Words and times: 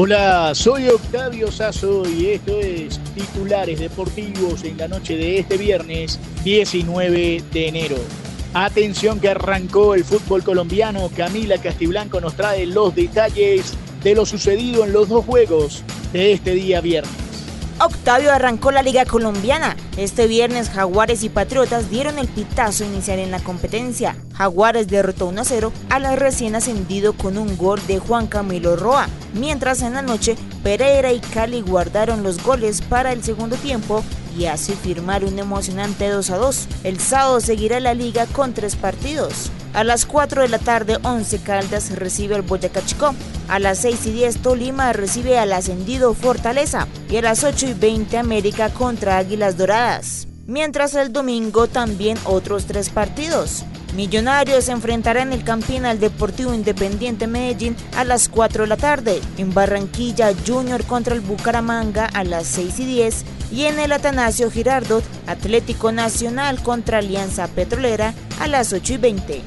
Hola, 0.00 0.54
soy 0.54 0.88
Octavio 0.90 1.50
Sazo 1.50 2.08
y 2.08 2.28
esto 2.28 2.60
es 2.60 3.00
Titulares 3.16 3.80
Deportivos 3.80 4.62
en 4.62 4.78
la 4.78 4.86
noche 4.86 5.16
de 5.16 5.40
este 5.40 5.56
viernes 5.56 6.20
19 6.44 7.42
de 7.52 7.66
enero. 7.66 7.96
Atención 8.54 9.18
que 9.18 9.30
arrancó 9.30 9.96
el 9.96 10.04
fútbol 10.04 10.44
colombiano. 10.44 11.10
Camila 11.16 11.58
Castiblanco 11.58 12.20
nos 12.20 12.34
trae 12.34 12.64
los 12.64 12.94
detalles 12.94 13.76
de 14.04 14.14
lo 14.14 14.24
sucedido 14.24 14.84
en 14.84 14.92
los 14.92 15.08
dos 15.08 15.24
juegos 15.24 15.82
de 16.12 16.30
este 16.30 16.52
día 16.52 16.80
viernes. 16.80 17.17
Octavio 17.80 18.32
arrancó 18.32 18.72
la 18.72 18.82
Liga 18.82 19.04
Colombiana. 19.04 19.76
Este 19.96 20.26
viernes 20.26 20.68
Jaguares 20.68 21.22
y 21.22 21.28
Patriotas 21.28 21.90
dieron 21.90 22.18
el 22.18 22.26
pitazo 22.26 22.84
inicial 22.84 23.20
en 23.20 23.30
la 23.30 23.38
competencia. 23.38 24.16
Jaguares 24.34 24.88
derrotó 24.88 25.30
1-0 25.30 25.70
a 25.88 25.98
la 26.00 26.16
recién 26.16 26.56
ascendido 26.56 27.12
con 27.12 27.38
un 27.38 27.56
gol 27.56 27.80
de 27.86 28.00
Juan 28.00 28.26
Camilo 28.26 28.74
Roa, 28.74 29.08
mientras 29.32 29.82
en 29.82 29.94
la 29.94 30.02
noche 30.02 30.36
Pereira 30.64 31.12
y 31.12 31.20
Cali 31.20 31.60
guardaron 31.60 32.24
los 32.24 32.42
goles 32.42 32.82
para 32.82 33.12
el 33.12 33.22
segundo 33.22 33.54
tiempo 33.56 34.02
y 34.38 34.46
así 34.46 34.72
firmar 34.72 35.24
un 35.24 35.38
emocionante 35.38 36.08
2 36.08 36.30
a 36.30 36.36
2. 36.36 36.68
El 36.84 37.00
sábado 37.00 37.40
seguirá 37.40 37.80
la 37.80 37.94
liga 37.94 38.26
con 38.26 38.54
tres 38.54 38.76
partidos. 38.76 39.50
A 39.74 39.84
las 39.84 40.06
4 40.06 40.42
de 40.42 40.48
la 40.48 40.58
tarde, 40.58 40.98
11 41.02 41.40
Caldas 41.40 41.94
recibe 41.96 42.36
al 42.36 42.42
Boyacá 42.42 42.84
Chicó. 42.84 43.14
A 43.48 43.58
las 43.58 43.78
6 43.78 44.06
y 44.06 44.12
10, 44.12 44.38
Tolima 44.38 44.92
recibe 44.92 45.38
al 45.38 45.52
ascendido 45.52 46.14
Fortaleza. 46.14 46.86
Y 47.10 47.16
a 47.16 47.22
las 47.22 47.44
8 47.44 47.66
y 47.68 47.74
20, 47.74 48.16
América 48.16 48.70
contra 48.70 49.18
Águilas 49.18 49.56
Doradas. 49.56 50.28
Mientras 50.46 50.94
el 50.94 51.12
domingo 51.12 51.66
también 51.66 52.16
otros 52.24 52.64
tres 52.64 52.88
partidos. 52.88 53.64
Millonarios 53.94 54.68
enfrentará 54.68 55.22
en 55.22 55.32
el 55.32 55.44
Campín 55.44 55.84
al 55.84 55.98
Deportivo 55.98 56.54
Independiente 56.54 57.26
Medellín 57.26 57.76
a 57.96 58.04
las 58.04 58.28
4 58.28 58.62
de 58.62 58.68
la 58.68 58.76
tarde. 58.76 59.20
En 59.38 59.52
Barranquilla, 59.52 60.32
Junior 60.46 60.84
contra 60.84 61.14
el 61.14 61.20
Bucaramanga 61.20 62.06
a 62.06 62.24
las 62.24 62.46
6 62.46 62.78
y 62.80 62.86
10. 62.86 63.24
Y 63.50 63.64
en 63.64 63.78
el 63.78 63.92
Atanasio 63.92 64.50
Girardot, 64.50 65.04
Atlético 65.26 65.92
Nacional 65.92 66.62
contra 66.62 66.98
Alianza 66.98 67.48
Petrolera 67.48 68.14
a 68.40 68.46
las 68.46 68.72
8 68.72 68.94
y 68.94 68.96
20. 68.98 69.42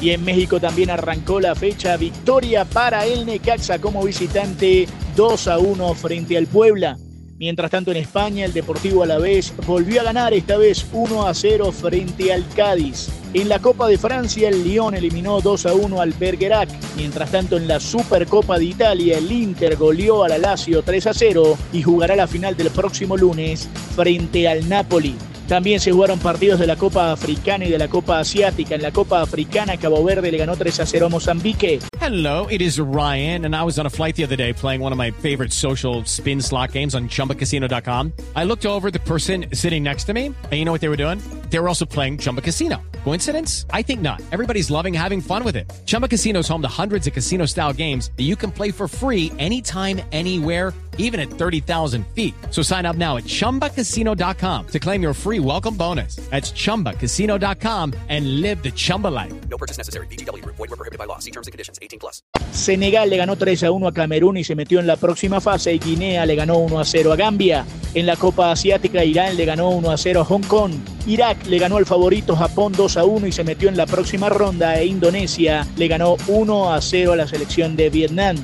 Y 0.00 0.10
en 0.10 0.24
México 0.24 0.60
también 0.60 0.90
arrancó 0.90 1.40
la 1.40 1.54
fecha 1.54 1.96
victoria 1.96 2.66
para 2.66 3.06
el 3.06 3.24
Necaxa 3.24 3.78
como 3.78 4.04
visitante 4.04 4.86
2 5.16 5.48
a 5.48 5.58
1 5.58 5.94
frente 5.94 6.36
al 6.36 6.46
Puebla. 6.46 6.98
Mientras 7.38 7.70
tanto 7.70 7.90
en 7.90 7.98
España 7.98 8.46
el 8.46 8.54
Deportivo 8.54 9.02
Alavés 9.02 9.52
volvió 9.66 10.00
a 10.00 10.04
ganar 10.04 10.32
esta 10.32 10.56
vez 10.56 10.86
1 10.90 11.26
a 11.26 11.34
0 11.34 11.70
frente 11.70 12.32
al 12.32 12.48
Cádiz. 12.48 13.08
En 13.34 13.50
la 13.50 13.58
Copa 13.58 13.88
de 13.88 13.98
Francia 13.98 14.48
el 14.48 14.64
Lyon 14.64 14.94
eliminó 14.94 15.42
2 15.42 15.66
a 15.66 15.74
1 15.74 16.00
al 16.00 16.12
Bergerac. 16.14 16.70
Mientras 16.96 17.30
tanto 17.30 17.58
en 17.58 17.68
la 17.68 17.78
Supercopa 17.78 18.58
de 18.58 18.64
Italia 18.64 19.18
el 19.18 19.30
Inter 19.30 19.76
goleó 19.76 20.24
al 20.24 20.40
Lazio 20.40 20.82
3 20.82 21.08
a 21.08 21.12
0 21.12 21.58
y 21.74 21.82
jugará 21.82 22.16
la 22.16 22.26
final 22.26 22.56
del 22.56 22.70
próximo 22.70 23.18
lunes 23.18 23.68
frente 23.94 24.48
al 24.48 24.66
Napoli. 24.66 25.14
También 25.48 25.78
se 25.78 25.92
jugaron 25.92 26.18
partidos 26.18 26.58
de 26.58 26.66
la 26.66 26.76
Copa 26.76 27.12
Africana 27.12 27.64
y 27.64 27.70
de 27.70 27.78
la 27.78 27.88
Copa 27.88 28.18
Asiática. 28.18 28.74
En 28.74 28.82
la 28.82 28.90
Copa 28.90 29.22
Africana, 29.22 29.76
Cabo 29.76 30.02
Verde 30.02 30.32
le 30.32 30.38
ganó 30.38 30.56
3 30.56 30.80
a 30.80 30.86
0 30.86 31.06
a 31.06 31.08
Mozambique. 31.08 31.80
Hello, 32.00 32.46
it 32.50 32.60
is 32.60 32.78
Ryan, 32.80 33.44
and 33.44 33.54
I 33.54 33.62
was 33.62 33.78
on 33.78 33.86
a 33.86 33.90
flight 33.90 34.16
the 34.16 34.24
other 34.24 34.36
day 34.36 34.52
playing 34.52 34.80
one 34.80 34.92
of 34.92 34.98
my 34.98 35.12
favorite 35.12 35.52
social 35.52 36.04
spin 36.04 36.40
slot 36.40 36.72
games 36.72 36.94
on 36.94 37.08
chumbacasino.com. 37.08 38.12
I 38.34 38.44
looked 38.44 38.66
over 38.66 38.90
the 38.90 39.00
person 39.00 39.46
sitting 39.52 39.82
next 39.82 40.04
to 40.04 40.14
me, 40.14 40.26
and 40.26 40.52
you 40.52 40.64
know 40.64 40.72
what 40.72 40.80
they 40.80 40.88
were 40.88 40.96
doing? 40.96 41.20
They 41.50 41.60
were 41.60 41.68
also 41.68 41.84
playing 41.84 42.18
Chumba 42.18 42.42
Casino. 42.42 42.78
Coincidence? 43.06 43.66
I 43.70 43.82
think 43.82 44.00
not. 44.00 44.20
Everybody's 44.32 44.68
loving 44.68 44.92
having 44.92 45.20
fun 45.20 45.44
with 45.44 45.54
it. 45.54 45.72
Chumba 45.84 46.08
Casino 46.08 46.40
is 46.40 46.48
home 46.48 46.62
to 46.62 46.82
hundreds 46.82 47.06
of 47.06 47.12
casino 47.12 47.46
style 47.46 47.72
games 47.72 48.10
that 48.16 48.24
you 48.24 48.34
can 48.34 48.50
play 48.50 48.72
for 48.72 48.88
free 48.88 49.30
anytime, 49.38 50.00
anywhere, 50.10 50.74
even 50.98 51.20
at 51.20 51.28
30,000 51.28 52.04
feet. 52.16 52.34
So 52.50 52.62
sign 52.62 52.84
up 52.84 52.96
now 52.96 53.16
at 53.16 53.22
chumbacasino.com 53.22 54.66
to 54.66 54.80
claim 54.80 55.02
your 55.02 55.14
free 55.14 55.38
welcome 55.38 55.76
bonus. 55.76 56.16
That's 56.32 56.50
chumbacasino.com 56.50 57.92
and 58.08 58.40
live 58.40 58.64
the 58.64 58.72
Chumba 58.72 59.06
life. 59.06 59.32
No 59.48 59.56
purchase 59.56 59.78
necessary. 59.78 60.08
BGW. 60.08 60.44
Void 60.44 60.68
were 60.68 60.76
prohibited 60.76 60.98
by 60.98 61.04
law. 61.04 61.20
See 61.20 61.30
terms 61.30 61.46
and 61.46 61.52
conditions. 61.52 61.78
18 61.80 62.00
plus. 62.00 62.24
Senegal 62.50 63.08
le 63.08 63.18
ganó 63.18 63.36
3 63.36 63.62
a 63.62 63.70
1 63.70 63.86
a 63.86 63.92
Camerún 63.92 64.36
y 64.36 64.42
se 64.42 64.56
metió 64.56 64.80
en 64.80 64.88
la 64.88 64.96
próxima 64.96 65.40
fase. 65.40 65.72
Y 65.72 65.78
Guinea 65.78 66.26
le 66.26 66.34
ganó 66.34 66.58
1 66.58 66.80
a 66.80 66.84
0 66.84 67.12
a 67.12 67.16
Gambia. 67.16 67.64
En 67.94 68.04
la 68.04 68.16
Copa 68.16 68.50
Asiática, 68.50 69.04
Irán 69.04 69.36
le 69.36 69.44
ganó 69.44 69.70
1 69.70 69.92
a 69.92 69.96
0 69.96 70.22
a 70.22 70.24
Hong 70.24 70.42
Kong. 70.42 70.72
Irak 71.06 71.46
le 71.46 71.58
ganó 71.58 71.76
al 71.76 71.86
favorito 71.86 72.34
Japón 72.34 72.72
2 72.76 72.96
a 72.96 73.04
1 73.04 73.28
y 73.28 73.32
se 73.32 73.44
metió 73.44 73.68
en 73.68 73.76
la 73.76 73.86
próxima 73.86 74.28
ronda. 74.28 74.80
E 74.80 74.86
Indonesia 74.86 75.66
le 75.76 75.86
ganó 75.86 76.16
1 76.26 76.72
a 76.72 76.80
0 76.80 77.12
a 77.12 77.16
la 77.16 77.28
selección 77.28 77.76
de 77.76 77.90
Vietnam. 77.90 78.36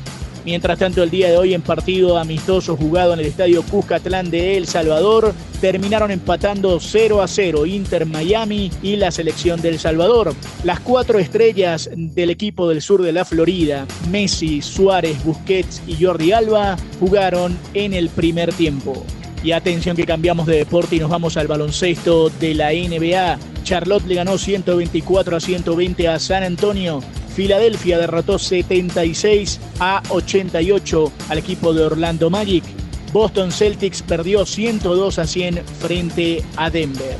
Mientras 0.44 0.78
tanto, 0.78 1.02
el 1.02 1.10
día 1.10 1.30
de 1.30 1.36
hoy 1.36 1.54
en 1.54 1.62
partido 1.62 2.18
amistoso 2.18 2.76
jugado 2.76 3.14
en 3.14 3.20
el 3.20 3.26
estadio 3.26 3.62
Cuscatlán 3.62 4.30
de 4.30 4.56
El 4.56 4.66
Salvador, 4.66 5.34
terminaron 5.60 6.10
empatando 6.10 6.80
0 6.80 7.22
a 7.22 7.28
0 7.28 7.66
Inter 7.66 8.06
Miami 8.06 8.70
y 8.82 8.96
la 8.96 9.10
selección 9.10 9.60
del 9.60 9.78
Salvador. 9.78 10.34
Las 10.64 10.80
cuatro 10.80 11.18
estrellas 11.18 11.90
del 11.94 12.30
equipo 12.30 12.68
del 12.68 12.82
sur 12.82 13.02
de 13.02 13.12
la 13.12 13.24
Florida, 13.24 13.86
Messi, 14.10 14.62
Suárez, 14.62 15.22
Busquets 15.24 15.82
y 15.86 16.02
Jordi 16.02 16.32
Alba, 16.32 16.76
jugaron 16.98 17.56
en 17.74 17.92
el 17.92 18.08
primer 18.08 18.52
tiempo. 18.52 19.04
Y 19.42 19.53
atención 19.53 19.97
que 19.97 20.06
cambiamos 20.06 20.47
de 20.47 20.56
deporte 20.56 20.97
y 20.97 21.00
nos 21.00 21.10
vamos 21.10 21.36
al 21.36 21.48
baloncesto 21.48 22.30
de 22.30 22.54
la 22.54 22.70
NBA. 22.70 23.38
Charlotte 23.64 24.06
le 24.06 24.14
ganó 24.14 24.38
124 24.38 25.36
a 25.36 25.41
120 25.41 26.08
a 26.08 26.19
San 26.19 26.44
Antonio. 26.44 27.00
Filadelfia 27.34 27.98
derrotó 27.98 28.38
76 28.38 29.60
a 29.81 30.02
88 30.10 31.12
al 31.28 31.38
equipo 31.38 31.72
de 31.72 31.82
Orlando 31.82 32.31
Magic. 32.31 32.64
Boston 33.12 33.50
Celtics 33.50 34.02
perdió 34.02 34.47
102 34.47 35.19
a 35.19 35.26
100 35.26 35.62
frente 35.81 36.44
a 36.56 36.70
Denver. 36.70 37.16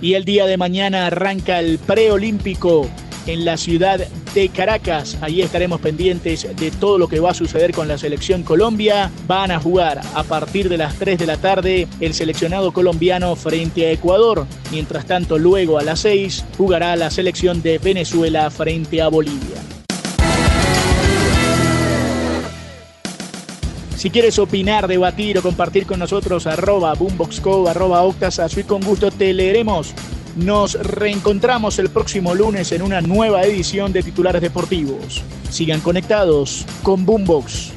Y 0.00 0.14
el 0.14 0.24
día 0.24 0.46
de 0.46 0.56
mañana 0.56 1.06
arranca 1.06 1.58
el 1.58 1.78
preolímpico 1.78 2.88
en 3.28 3.44
la 3.44 3.56
ciudad 3.58 4.00
de 4.34 4.48
Caracas. 4.48 5.18
Ahí 5.20 5.42
estaremos 5.42 5.80
pendientes 5.80 6.48
de 6.56 6.70
todo 6.70 6.98
lo 6.98 7.08
que 7.08 7.20
va 7.20 7.30
a 7.30 7.34
suceder 7.34 7.72
con 7.72 7.86
la 7.86 7.98
selección 7.98 8.42
Colombia. 8.42 9.10
Van 9.26 9.50
a 9.50 9.60
jugar 9.60 10.00
a 10.14 10.22
partir 10.24 10.68
de 10.68 10.78
las 10.78 10.94
3 10.96 11.18
de 11.18 11.26
la 11.26 11.36
tarde 11.36 11.86
el 12.00 12.14
seleccionado 12.14 12.72
colombiano 12.72 13.36
frente 13.36 13.86
a 13.86 13.92
Ecuador. 13.92 14.46
Mientras 14.72 15.06
tanto, 15.06 15.38
luego 15.38 15.78
a 15.78 15.82
las 15.82 16.00
6 16.00 16.46
jugará 16.56 16.96
la 16.96 17.10
selección 17.10 17.62
de 17.62 17.78
Venezuela 17.78 18.50
frente 18.50 19.02
a 19.02 19.08
Bolivia. 19.08 19.58
Si 23.96 24.10
quieres 24.10 24.38
opinar, 24.38 24.86
debatir 24.86 25.36
o 25.38 25.42
compartir 25.42 25.84
con 25.84 25.98
nosotros, 25.98 26.46
arroba 26.46 26.94
boomboxco, 26.94 27.68
arroba 27.68 28.02
octas, 28.02 28.40
y 28.56 28.62
con 28.62 28.80
gusto 28.80 29.10
te 29.10 29.34
leeremos. 29.34 29.92
Nos 30.38 30.74
reencontramos 30.74 31.80
el 31.80 31.90
próximo 31.90 32.32
lunes 32.32 32.70
en 32.70 32.82
una 32.82 33.00
nueva 33.00 33.42
edición 33.42 33.92
de 33.92 34.04
Titulares 34.04 34.40
Deportivos. 34.40 35.24
Sigan 35.50 35.80
conectados 35.80 36.64
con 36.84 37.04
Boombox. 37.04 37.72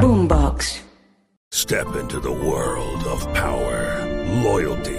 Boombox. 0.00 0.80
Step 1.52 1.86
into 1.94 2.18
the 2.18 2.28
world 2.28 3.06
of 3.06 3.24
power, 3.34 4.04
loyalty, 4.42 4.98